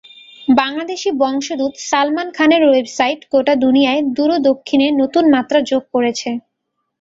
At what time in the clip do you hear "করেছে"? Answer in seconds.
5.93-6.29